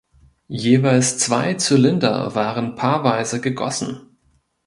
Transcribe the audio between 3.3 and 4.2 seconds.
gegossen.